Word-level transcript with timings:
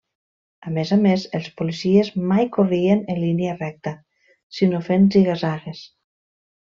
A 0.69 0.71
més 0.77 0.93
a 0.93 0.95
més, 1.01 1.25
els 1.39 1.49
policies 1.59 2.09
mai 2.31 2.49
corrien 2.57 3.03
en 3.15 3.21
línia 3.25 3.53
recta 3.59 3.93
sinó 4.61 4.81
fent 4.89 5.07
ziga-zagues. 5.17 5.85